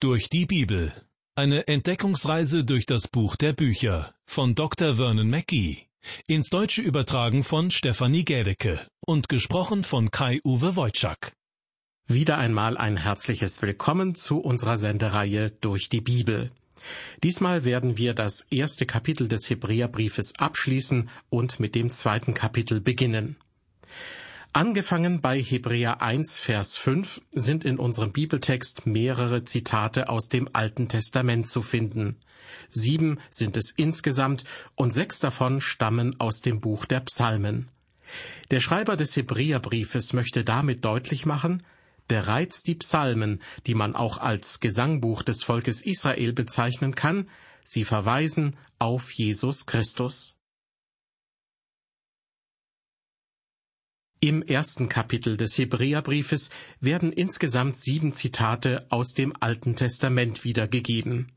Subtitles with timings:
[0.00, 0.92] Durch die Bibel.
[1.34, 4.94] Eine Entdeckungsreise durch das Buch der Bücher von Dr.
[4.94, 5.88] Vernon Mackey.
[6.28, 11.32] Ins Deutsche übertragen von Stefanie Gädecke und gesprochen von Kai-Uwe Wojczak.
[12.06, 16.52] Wieder einmal ein herzliches Willkommen zu unserer Sendereihe Durch die Bibel.
[17.24, 23.36] Diesmal werden wir das erste Kapitel des Hebräerbriefes abschließen und mit dem zweiten Kapitel beginnen.
[24.54, 30.88] Angefangen bei Hebräer 1, Vers 5 sind in unserem Bibeltext mehrere Zitate aus dem Alten
[30.88, 32.16] Testament zu finden.
[32.70, 34.44] Sieben sind es insgesamt
[34.74, 37.68] und sechs davon stammen aus dem Buch der Psalmen.
[38.50, 41.62] Der Schreiber des Hebräerbriefes möchte damit deutlich machen,
[42.08, 47.28] bereits die Psalmen, die man auch als Gesangbuch des Volkes Israel bezeichnen kann,
[47.64, 50.37] sie verweisen auf Jesus Christus.
[54.20, 56.50] Im ersten Kapitel des Hebräerbriefes
[56.80, 61.30] werden insgesamt sieben Zitate aus dem Alten Testament wiedergegeben.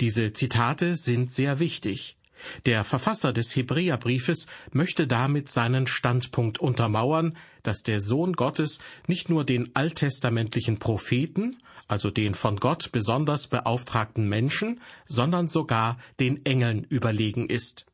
[0.00, 2.18] Diese Zitate sind sehr wichtig.
[2.66, 9.44] Der Verfasser des Hebräerbriefes möchte damit seinen Standpunkt untermauern, dass der Sohn Gottes nicht nur
[9.44, 11.56] den alttestamentlichen Propheten,
[11.88, 17.86] also den von Gott besonders beauftragten Menschen, sondern sogar den Engeln überlegen ist.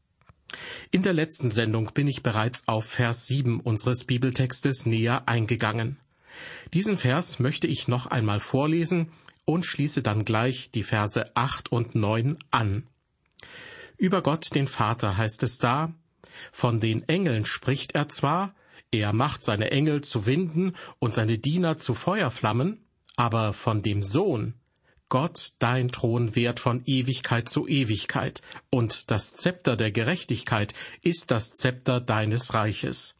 [0.91, 5.99] In der letzten Sendung bin ich bereits auf Vers 7 unseres Bibeltextes näher eingegangen.
[6.75, 9.11] Diesen Vers möchte ich noch einmal vorlesen
[9.45, 12.87] und schließe dann gleich die Verse 8 und 9 an.
[13.97, 15.95] Über Gott den Vater heißt es da,
[16.53, 18.55] von den Engeln spricht er zwar,
[18.91, 22.85] er macht seine Engel zu Winden und seine Diener zu Feuerflammen,
[23.17, 24.55] aber von dem Sohn
[25.09, 31.53] Gott, dein Thron währt von Ewigkeit zu Ewigkeit, und das Zepter der Gerechtigkeit ist das
[31.53, 33.15] Zepter deines Reiches.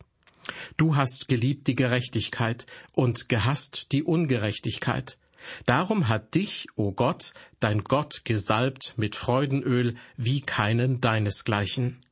[0.77, 5.19] Du hast geliebt die Gerechtigkeit und gehasst die Ungerechtigkeit.
[5.65, 12.03] Darum hat dich, o Gott, dein Gott gesalbt mit Freudenöl wie keinen deinesgleichen.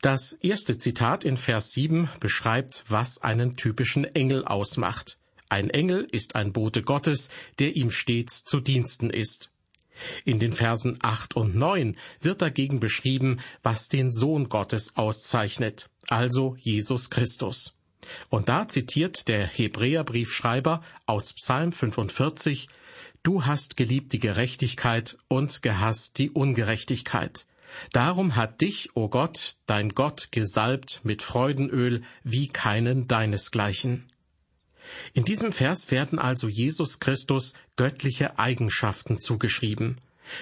[0.00, 5.18] Das erste Zitat in Vers 7 beschreibt, was einen typischen Engel ausmacht.
[5.54, 7.28] Ein Engel ist ein Bote Gottes,
[7.60, 9.52] der ihm stets zu Diensten ist.
[10.24, 16.56] In den Versen acht und neun wird dagegen beschrieben, was den Sohn Gottes auszeichnet, also
[16.58, 17.78] Jesus Christus.
[18.30, 22.66] Und da zitiert der Hebräerbriefschreiber aus Psalm 45,
[23.22, 27.46] Du hast geliebt die Gerechtigkeit und gehasst die Ungerechtigkeit.
[27.92, 34.10] Darum hat dich, o Gott, dein Gott, gesalbt mit Freudenöl wie keinen deinesgleichen.
[35.12, 40.00] In diesem Vers werden also Jesus Christus göttliche Eigenschaften zugeschrieben.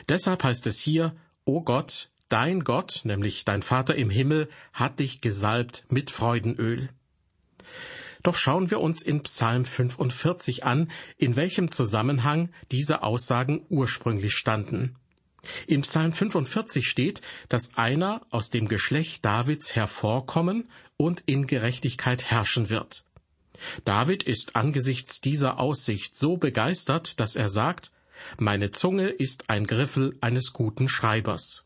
[0.08, 1.14] Deshalb heißt es hier,
[1.44, 6.88] O Gott, dein Gott, nämlich dein Vater im Himmel, hat dich gesalbt mit Freudenöl.
[8.22, 14.96] Doch schauen wir uns in Psalm 45 an, in welchem Zusammenhang diese Aussagen ursprünglich standen.
[15.66, 22.70] In Psalm 45 steht, dass einer aus dem Geschlecht Davids hervorkommen und in Gerechtigkeit herrschen
[22.70, 23.04] wird.
[23.84, 27.92] David ist angesichts dieser Aussicht so begeistert, dass er sagt,
[28.38, 31.64] meine Zunge ist ein Griffel eines guten Schreibers.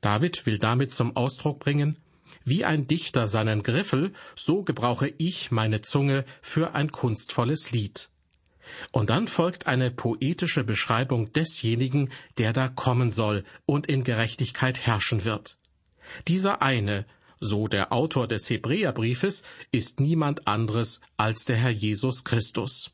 [0.00, 1.98] David will damit zum Ausdruck bringen,
[2.44, 8.08] wie ein Dichter seinen Griffel, so gebrauche ich meine Zunge für ein kunstvolles Lied.
[8.90, 15.24] Und dann folgt eine poetische Beschreibung desjenigen, der da kommen soll und in Gerechtigkeit herrschen
[15.24, 15.58] wird.
[16.28, 17.06] Dieser eine,
[17.40, 19.42] so der Autor des Hebräerbriefes,
[19.72, 22.90] ist niemand anderes als der Herr Jesus Christus.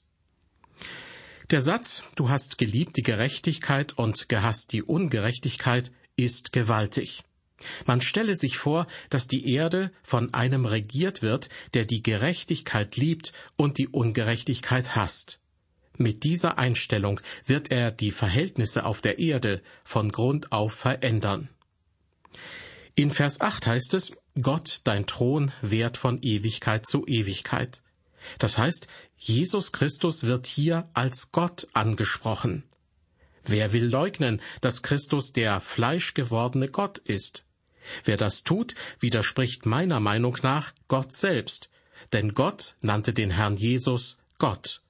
[1.50, 7.24] Der Satz Du hast geliebt die Gerechtigkeit und gehasst die Ungerechtigkeit ist gewaltig.
[7.86, 13.32] Man stelle sich vor, dass die Erde von einem regiert wird, der die Gerechtigkeit liebt
[13.56, 15.38] und die Ungerechtigkeit hasst.
[15.98, 21.48] Mit dieser Einstellung wird er die Verhältnisse auf der Erde von Grund auf verändern.
[22.94, 27.82] In Vers 8 heißt es, Gott, dein Thron währt von Ewigkeit zu Ewigkeit.
[28.38, 28.86] Das heißt,
[29.16, 32.64] Jesus Christus wird hier als Gott angesprochen.
[33.44, 37.44] Wer will leugnen, dass Christus der fleischgewordene Gott ist?
[38.04, 41.68] Wer das tut, widerspricht meiner Meinung nach Gott selbst,
[42.12, 44.82] denn Gott nannte den Herrn Jesus Gott.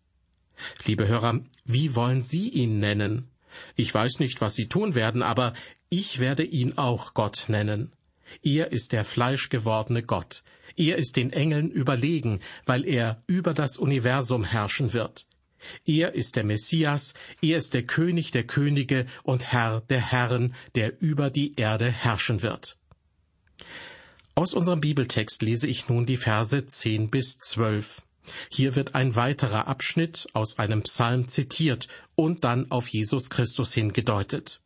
[0.85, 3.31] Liebe Hörer, wie wollen Sie ihn nennen?
[3.77, 5.55] Ich weiß nicht, was Sie tun werden, aber
[5.93, 7.93] ich werde ihn auch Gott nennen.
[8.43, 10.43] Er ist der fleischgewordene Gott.
[10.75, 15.27] Er ist den Engeln überlegen, weil er über das Universum herrschen wird.
[15.85, 17.13] Er ist der Messias,
[17.43, 22.41] er ist der König der Könige und Herr der Herren, der über die Erde herrschen
[22.41, 22.79] wird.
[24.35, 28.01] Aus unserem Bibeltext lese ich nun die Verse 10 bis 12.
[28.51, 34.62] Hier wird ein weiterer Abschnitt aus einem Psalm zitiert und dann auf Jesus Christus hingedeutet.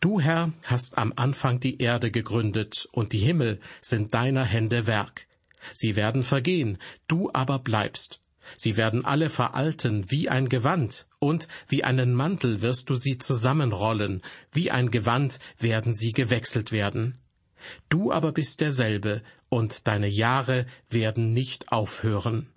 [0.00, 5.26] Du, Herr, hast am Anfang die Erde gegründet, und die Himmel sind deiner Hände Werk.
[5.74, 8.22] Sie werden vergehen, du aber bleibst.
[8.56, 14.22] Sie werden alle veralten wie ein Gewand, und wie einen Mantel wirst du sie zusammenrollen,
[14.52, 17.18] wie ein Gewand werden sie gewechselt werden.
[17.90, 22.48] Du aber bist derselbe, und deine Jahre werden nicht aufhören.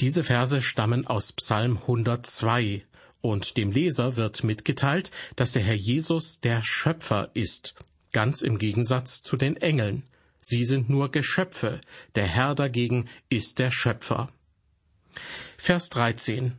[0.00, 2.86] Diese Verse stammen aus Psalm 102,
[3.26, 7.74] und dem Leser wird mitgeteilt, dass der Herr Jesus der Schöpfer ist,
[8.12, 10.04] ganz im Gegensatz zu den Engeln.
[10.40, 11.80] Sie sind nur Geschöpfe,
[12.14, 14.30] der Herr dagegen ist der Schöpfer.
[15.58, 16.52] Vers 13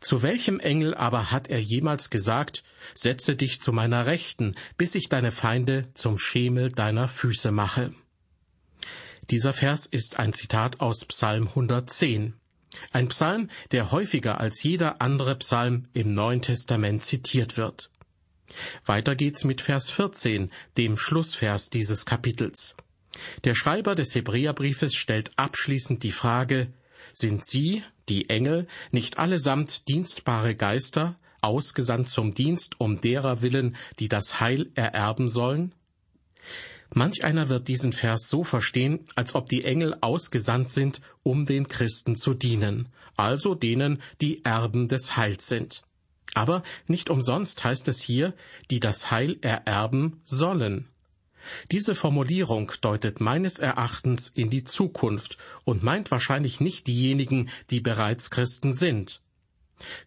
[0.00, 2.62] Zu welchem Engel aber hat er jemals gesagt,
[2.94, 7.92] Setze dich zu meiner Rechten, bis ich deine Feinde zum Schemel deiner Füße mache?
[9.30, 12.34] Dieser Vers ist ein Zitat aus Psalm 110.
[12.92, 17.90] Ein Psalm, der häufiger als jeder andere Psalm im Neuen Testament zitiert wird.
[18.84, 22.76] Weiter geht's mit Vers 14, dem Schlussvers dieses Kapitels.
[23.44, 26.72] Der Schreiber des Hebräerbriefes stellt abschließend die Frage,
[27.12, 34.08] sind Sie, die Engel, nicht allesamt dienstbare Geister, ausgesandt zum Dienst um derer willen, die
[34.08, 35.74] das Heil ererben sollen?
[36.94, 41.68] Manch einer wird diesen Vers so verstehen, als ob die Engel ausgesandt sind, um den
[41.68, 45.82] Christen zu dienen, also denen, die Erben des Heils sind.
[46.34, 48.34] Aber nicht umsonst heißt es hier,
[48.70, 50.88] die das Heil ererben sollen.
[51.70, 58.30] Diese Formulierung deutet meines Erachtens in die Zukunft und meint wahrscheinlich nicht diejenigen, die bereits
[58.30, 59.20] Christen sind.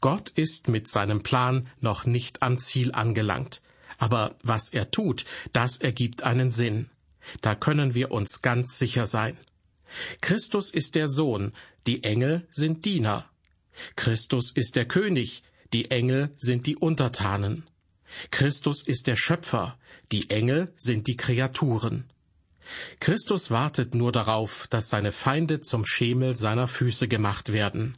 [0.01, 3.61] Gott ist mit seinem Plan noch nicht am Ziel angelangt.
[3.99, 6.89] Aber was er tut, das ergibt einen Sinn.
[7.41, 9.37] Da können wir uns ganz sicher sein.
[10.21, 11.53] Christus ist der Sohn,
[11.85, 13.29] die Engel sind Diener.
[13.95, 15.43] Christus ist der König,
[15.73, 17.67] die Engel sind die Untertanen.
[18.31, 19.77] Christus ist der Schöpfer,
[20.11, 22.05] die Engel sind die Kreaturen.
[22.99, 27.97] Christus wartet nur darauf, dass seine Feinde zum Schemel seiner Füße gemacht werden.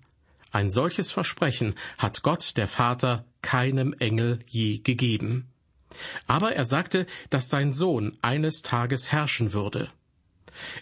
[0.51, 5.50] Ein solches Versprechen hat Gott der Vater keinem Engel je gegeben.
[6.27, 9.89] Aber er sagte, dass sein Sohn eines Tages herrschen würde.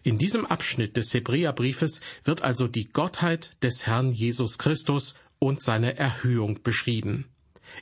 [0.04, 5.98] In diesem Abschnitt des Hebräerbriefes wird also die Gottheit des Herrn Jesus Christus und seine
[5.98, 7.26] Erhöhung beschrieben.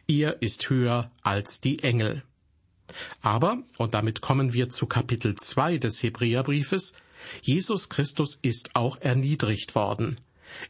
[0.07, 2.23] Er ist höher als die Engel.
[3.21, 6.93] Aber, und damit kommen wir zu Kapitel 2 des Hebräerbriefes,
[7.41, 10.17] Jesus Christus ist auch erniedrigt worden.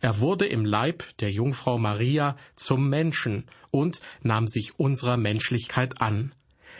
[0.01, 6.33] Er wurde im Leib der Jungfrau Maria zum Menschen und nahm sich unserer Menschlichkeit an.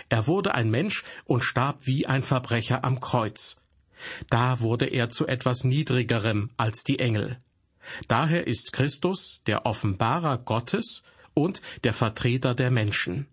[0.09, 3.57] Er wurde ein Mensch und starb wie ein Verbrecher am Kreuz.
[4.29, 7.39] Da wurde er zu etwas Niedrigerem als die Engel.
[8.07, 13.27] Daher ist Christus der Offenbarer Gottes und der Vertreter der Menschen.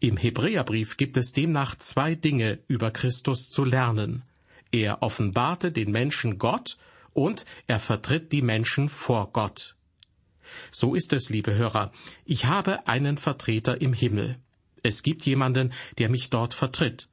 [0.00, 4.22] Im Hebräerbrief gibt es demnach zwei Dinge über Christus zu lernen.
[4.72, 6.78] Er offenbarte den Menschen Gott
[7.12, 9.76] und er vertritt die Menschen vor Gott.
[10.70, 11.90] So ist es, liebe Hörer,
[12.24, 14.38] ich habe einen Vertreter im Himmel.
[14.86, 17.08] Es gibt jemanden, der mich dort vertritt.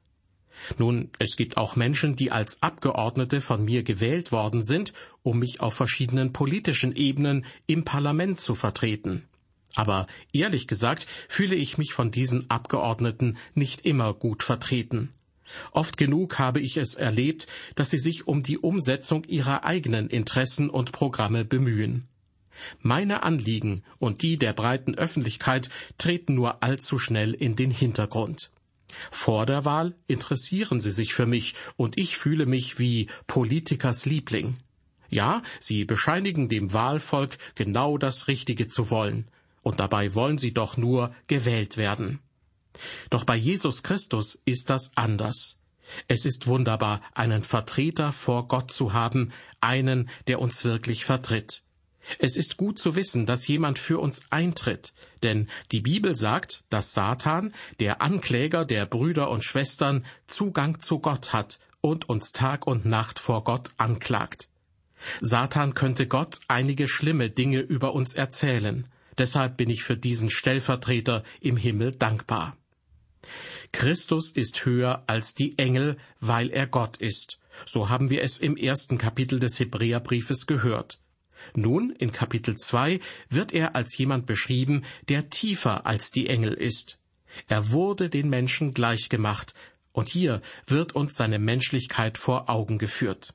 [0.78, 4.92] Nun, es gibt auch Menschen, die als Abgeordnete von mir gewählt worden sind,
[5.24, 9.24] um mich auf verschiedenen politischen Ebenen im Parlament zu vertreten.
[9.74, 15.12] Aber ehrlich gesagt fühle ich mich von diesen Abgeordneten nicht immer gut vertreten.
[15.72, 20.70] Oft genug habe ich es erlebt, dass sie sich um die Umsetzung ihrer eigenen Interessen
[20.70, 22.06] und Programme bemühen.
[22.80, 25.68] Meine Anliegen und die der breiten Öffentlichkeit
[25.98, 28.50] treten nur allzu schnell in den Hintergrund.
[29.10, 34.56] Vor der Wahl interessieren sie sich für mich und ich fühle mich wie Politikers Liebling.
[35.08, 39.28] Ja, sie bescheinigen dem Wahlvolk genau das Richtige zu wollen,
[39.62, 42.20] und dabei wollen sie doch nur gewählt werden.
[43.10, 45.60] Doch bei Jesus Christus ist das anders.
[46.08, 51.63] Es ist wunderbar, einen Vertreter vor Gott zu haben, einen, der uns wirklich vertritt.
[52.18, 56.92] Es ist gut zu wissen, dass jemand für uns eintritt, denn die Bibel sagt, dass
[56.92, 62.84] Satan, der Ankläger der Brüder und Schwestern, Zugang zu Gott hat und uns Tag und
[62.84, 64.48] Nacht vor Gott anklagt.
[65.20, 68.88] Satan könnte Gott einige schlimme Dinge über uns erzählen.
[69.18, 72.56] Deshalb bin ich für diesen Stellvertreter im Himmel dankbar.
[73.72, 77.38] Christus ist höher als die Engel, weil er Gott ist.
[77.66, 81.00] So haben wir es im ersten Kapitel des Hebräerbriefes gehört.
[81.54, 86.98] Nun, in Kapitel 2, wird er als jemand beschrieben, der tiefer als die Engel ist.
[87.48, 89.54] Er wurde den Menschen gleichgemacht,
[89.92, 93.34] und hier wird uns seine Menschlichkeit vor Augen geführt.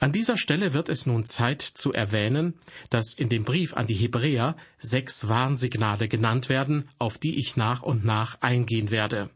[0.00, 2.54] An dieser Stelle wird es nun Zeit zu erwähnen,
[2.88, 7.82] dass in dem Brief an die Hebräer sechs Warnsignale genannt werden, auf die ich nach
[7.82, 9.30] und nach eingehen werde.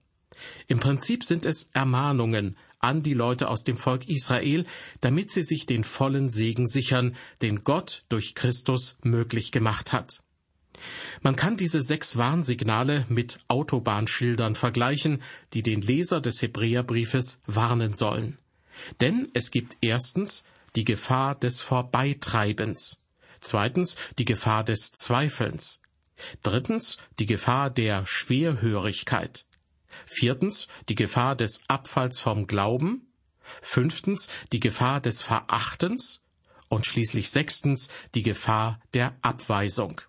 [0.69, 4.66] Im Prinzip sind es Ermahnungen an die Leute aus dem Volk Israel,
[5.00, 10.22] damit sie sich den vollen Segen sichern, den Gott durch Christus möglich gemacht hat.
[11.20, 15.22] Man kann diese sechs Warnsignale mit Autobahnschildern vergleichen,
[15.52, 18.38] die den Leser des Hebräerbriefes warnen sollen.
[19.00, 23.00] Denn es gibt erstens die Gefahr des Vorbeitreibens,
[23.40, 25.80] zweitens die Gefahr des Zweifelns,
[26.42, 29.44] drittens die Gefahr der Schwerhörigkeit,
[30.06, 33.12] viertens die Gefahr des Abfalls vom Glauben,
[33.61, 36.20] fünftens die Gefahr des Verachtens
[36.68, 40.00] und schließlich sechstens die Gefahr der Abweisung.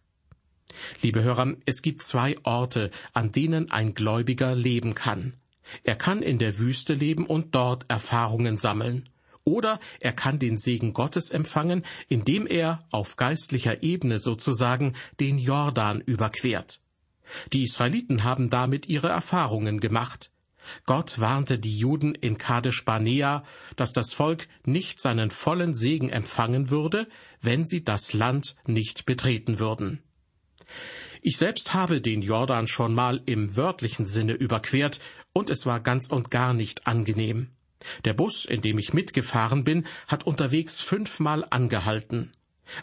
[1.02, 5.34] Liebe Hörer, es gibt zwei Orte, an denen ein Gläubiger leben kann.
[5.84, 9.10] Er kann in der Wüste leben und dort Erfahrungen sammeln.
[9.46, 16.00] Oder er kann den Segen Gottes empfangen, indem er auf geistlicher Ebene sozusagen den Jordan
[16.00, 16.80] überquert.
[17.52, 20.32] Die Israeliten haben damit ihre Erfahrungen gemacht.
[20.86, 23.44] Gott warnte die Juden in Kadesh Barnea,
[23.76, 27.08] dass das Volk nicht seinen vollen Segen empfangen würde,
[27.42, 30.02] wenn sie das Land nicht betreten würden.
[31.22, 35.00] Ich selbst habe den Jordan schon mal im wörtlichen Sinne überquert,
[35.34, 37.50] und es war ganz und gar nicht angenehm.
[38.06, 42.32] Der Bus, in dem ich mitgefahren bin, hat unterwegs fünfmal angehalten.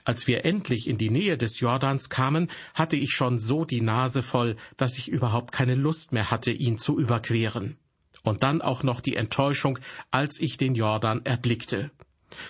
[0.05, 4.23] Als wir endlich in die Nähe des Jordans kamen, hatte ich schon so die Nase
[4.23, 7.77] voll, dass ich überhaupt keine Lust mehr hatte, ihn zu überqueren.
[8.23, 9.79] Und dann auch noch die Enttäuschung,
[10.11, 11.91] als ich den Jordan erblickte.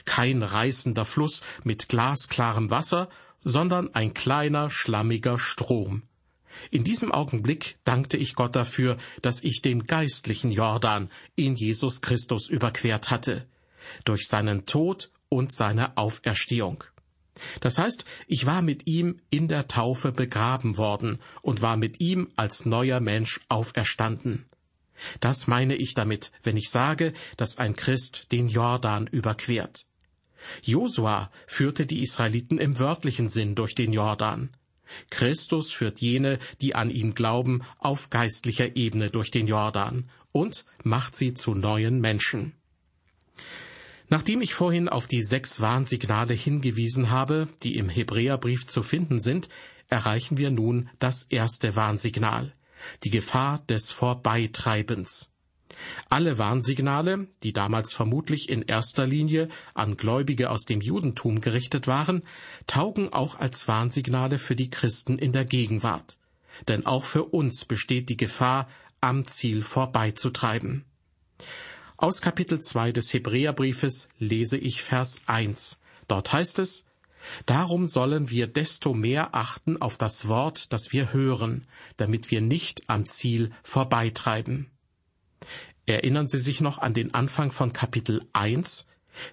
[0.05, 3.09] Kein reißender Fluss mit glasklarem Wasser,
[3.43, 6.03] sondern ein kleiner, schlammiger Strom.
[6.71, 12.49] In diesem Augenblick dankte ich Gott dafür, dass ich den geistlichen Jordan in Jesus Christus
[12.49, 13.47] überquert hatte,
[14.05, 16.85] durch seinen Tod und seine Auferstehung.
[17.61, 22.29] Das heißt, ich war mit ihm in der Taufe begraben worden und war mit ihm
[22.37, 24.47] als neuer Mensch auferstanden.
[25.21, 29.87] Das meine ich damit, wenn ich sage, dass ein Christ den Jordan überquert.
[30.63, 34.51] Josua führte die Israeliten im wörtlichen Sinn durch den Jordan.
[35.09, 41.15] Christus führt jene, die an ihn glauben, auf geistlicher Ebene durch den Jordan und macht
[41.15, 42.55] sie zu neuen Menschen.
[44.11, 49.49] Nachdem ich vorhin auf die sechs Warnsignale hingewiesen habe, die im Hebräerbrief zu finden sind,
[49.88, 52.52] erreichen wir nun das erste Warnsignal,
[53.05, 55.31] die Gefahr des Vorbeitreibens.
[56.09, 62.25] Alle Warnsignale, die damals vermutlich in erster Linie an Gläubige aus dem Judentum gerichtet waren,
[62.67, 66.19] taugen auch als Warnsignale für die Christen in der Gegenwart.
[66.67, 68.69] Denn auch für uns besteht die Gefahr,
[69.00, 70.85] am Ziel vorbeizutreiben.
[72.02, 75.78] Aus Kapitel 2 des Hebräerbriefes lese ich Vers 1.
[76.09, 76.87] Dort heißt es,
[77.45, 81.66] Darum sollen wir desto mehr achten auf das Wort, das wir hören,
[81.99, 84.71] damit wir nicht am Ziel vorbeitreiben.
[85.85, 88.87] Erinnern Sie sich noch an den Anfang von Kapitel 1?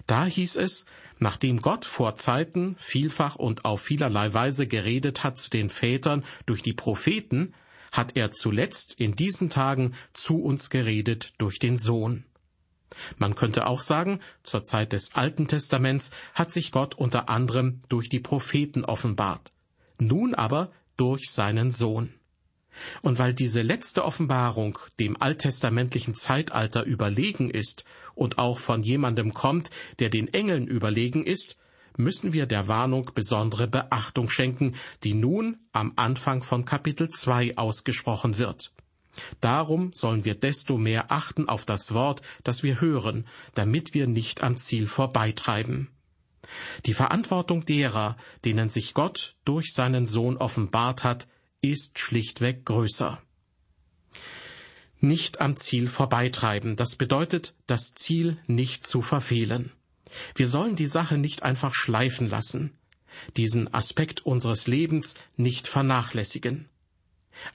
[0.06, 0.84] Da hieß es,
[1.18, 6.62] nachdem Gott vor Zeiten vielfach und auf vielerlei Weise geredet hat zu den Vätern durch
[6.62, 7.54] die Propheten,
[7.92, 12.26] hat er zuletzt in diesen Tagen zu uns geredet durch den Sohn.
[13.16, 18.08] Man könnte auch sagen, zur Zeit des Alten Testaments hat sich Gott unter anderem durch
[18.08, 19.52] die Propheten offenbart,
[19.98, 22.14] nun aber durch seinen Sohn.
[23.02, 29.70] Und weil diese letzte Offenbarung dem alttestamentlichen Zeitalter überlegen ist und auch von jemandem kommt,
[29.98, 31.56] der den Engeln überlegen ist,
[31.96, 38.38] müssen wir der Warnung besondere Beachtung schenken, die nun am Anfang von Kapitel 2 ausgesprochen
[38.38, 38.72] wird.
[39.40, 44.42] Darum sollen wir desto mehr achten auf das Wort, das wir hören, damit wir nicht
[44.42, 45.90] am Ziel vorbeitreiben.
[46.86, 51.28] Die Verantwortung derer, denen sich Gott durch seinen Sohn offenbart hat,
[51.60, 53.20] ist schlichtweg größer.
[55.00, 59.72] Nicht am Ziel vorbeitreiben, das bedeutet, das Ziel nicht zu verfehlen.
[60.34, 62.76] Wir sollen die Sache nicht einfach schleifen lassen,
[63.36, 66.68] diesen Aspekt unseres Lebens nicht vernachlässigen.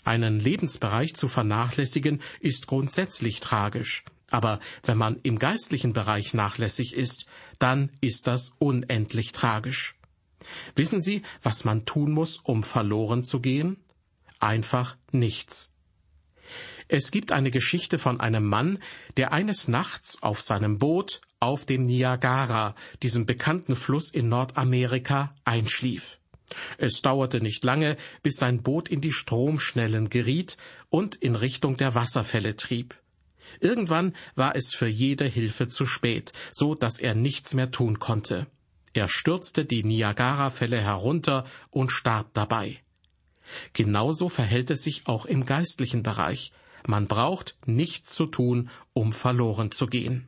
[0.04, 7.26] Einen Lebensbereich zu vernachlässigen ist grundsätzlich tragisch, aber wenn man im geistlichen Bereich nachlässig ist,
[7.60, 9.96] dann ist das unendlich tragisch.
[10.76, 13.78] Wissen Sie, was man tun muss, um verloren zu gehen?
[14.44, 15.72] einfach nichts.
[16.90, 18.78] Es gibt eine Geschichte von einem Mann,
[19.18, 26.20] der eines Nachts auf seinem Boot auf dem Niagara, diesem bekannten Fluss in Nordamerika, einschlief.
[26.78, 30.58] Es dauerte nicht lange, bis sein Boot in die Stromschnellen geriet
[30.90, 32.96] und in Richtung der Wasserfälle trieb.
[33.60, 38.48] Irgendwann war es für jede Hilfe zu spät, so dass er nichts mehr tun konnte.
[38.94, 42.80] Er stürzte die Niagarafälle herunter und starb dabei.
[43.74, 46.52] Genauso verhält es sich auch im geistlichen Bereich.
[46.88, 50.28] Man braucht nichts zu tun, um verloren zu gehen.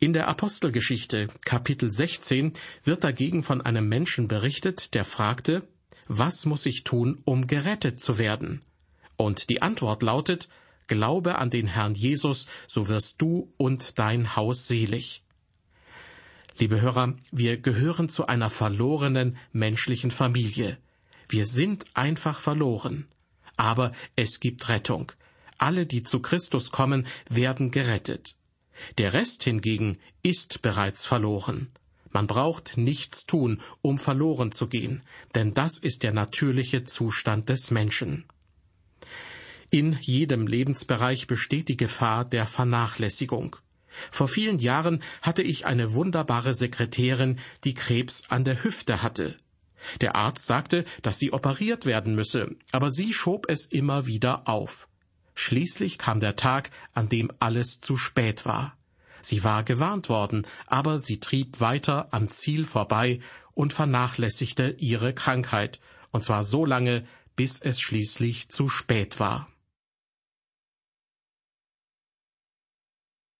[0.00, 5.66] In der Apostelgeschichte Kapitel 16 wird dagegen von einem Menschen berichtet, der fragte,
[6.08, 8.60] was muss ich tun, um gerettet zu werden?
[9.16, 10.48] Und die Antwort lautet,
[10.86, 15.22] Glaube an den Herrn Jesus, so wirst du und dein Haus selig.
[16.58, 20.76] Liebe Hörer, wir gehören zu einer verlorenen menschlichen Familie.
[21.28, 23.06] Wir sind einfach verloren.
[23.56, 25.12] Aber es gibt Rettung.
[25.56, 28.36] Alle, die zu Christus kommen, werden gerettet.
[28.98, 31.70] Der Rest hingegen ist bereits verloren.
[32.10, 35.02] Man braucht nichts tun, um verloren zu gehen,
[35.34, 38.24] denn das ist der natürliche Zustand des Menschen.
[39.70, 43.56] In jedem Lebensbereich besteht die Gefahr der Vernachlässigung.
[44.12, 49.36] Vor vielen Jahren hatte ich eine wunderbare Sekretärin, die Krebs an der Hüfte hatte.
[50.00, 54.88] Der Arzt sagte, dass sie operiert werden müsse, aber sie schob es immer wieder auf.
[55.34, 58.76] Schließlich kam der Tag, an dem alles zu spät war.
[59.22, 63.20] Sie war gewarnt worden, aber sie trieb weiter am Ziel vorbei
[63.52, 69.48] und vernachlässigte ihre Krankheit, und zwar so lange, bis es schließlich zu spät war.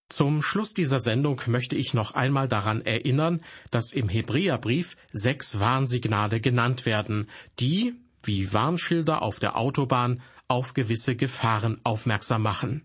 [0.08, 6.40] Zum Schluss dieser Sendung möchte ich noch einmal daran erinnern, dass im Hebräerbrief sechs Warnsignale
[6.40, 10.22] genannt werden, die, wie Warnschilder auf der Autobahn,
[10.54, 12.84] auf gewisse Gefahren aufmerksam machen.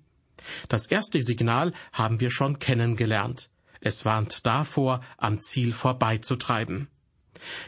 [0.69, 3.51] Das erste Signal haben wir schon kennengelernt.
[3.79, 6.87] Es warnt davor, am Ziel vorbeizutreiben.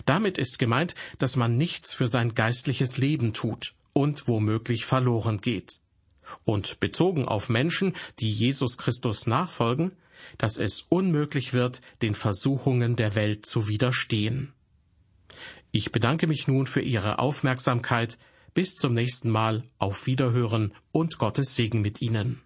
[0.05, 5.79] Damit ist gemeint, dass man nichts für sein geistliches Leben tut und womöglich verloren geht
[6.45, 9.91] und bezogen auf Menschen, die Jesus Christus nachfolgen,
[10.37, 14.53] dass es unmöglich wird, den Versuchungen der Welt zu widerstehen.
[15.71, 18.17] Ich bedanke mich nun für Ihre Aufmerksamkeit.
[18.53, 19.63] Bis zum nächsten Mal.
[19.77, 22.41] Auf Wiederhören und Gottes Segen mit Ihnen.